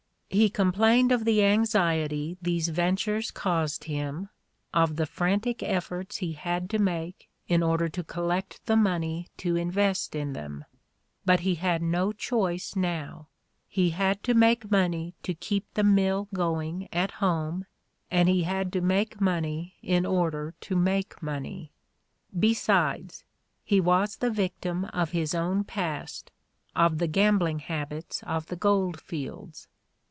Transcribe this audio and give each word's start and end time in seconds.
He 0.33 0.49
complained 0.49 1.11
of 1.11 1.25
the 1.25 1.43
anxiety 1.43 2.37
these 2.41 2.69
ventures 2.69 3.31
caused 3.31 3.83
him, 3.83 4.29
of 4.73 4.95
the 4.95 5.05
frantic 5.05 5.61
efforts 5.61 6.19
he 6.19 6.31
had 6.31 6.69
to 6.69 6.79
make 6.79 7.27
in 7.49 7.61
order 7.61 7.89
to 7.89 8.01
collect 8.01 8.65
the 8.65 8.77
money 8.77 9.27
to 9.39 9.57
invest 9.57 10.15
in 10.15 10.31
them. 10.31 10.63
But 11.25 11.41
he 11.41 11.55
had 11.55 11.81
no 11.81 12.13
choice 12.13 12.77
now. 12.77 13.27
He 13.67 13.89
had 13.89 14.23
to 14.23 14.33
make 14.33 14.71
money 14.71 15.15
to 15.23 15.33
keep 15.33 15.65
the 15.73 15.83
mill 15.83 16.29
going 16.33 16.87
at 16.93 17.11
home 17.19 17.65
and 18.09 18.29
he 18.29 18.43
had 18.43 18.71
to 18.71 18.79
make 18.79 19.19
money 19.19 19.75
in 19.81 20.05
order 20.05 20.53
to 20.61 20.77
make 20.77 21.21
money; 21.21 21.73
besides, 22.39 23.25
he 23.65 23.81
was 23.81 24.15
the 24.15 24.31
victim 24.31 24.85
of 24.93 25.11
his 25.11 25.35
own 25.35 25.65
past, 25.65 26.31
of 26.73 26.99
the 26.99 27.07
gambling 27.07 27.59
habits 27.59 28.23
of 28.23 28.45
the 28.45 28.55
gold 28.55 29.01
fields. 29.01 29.67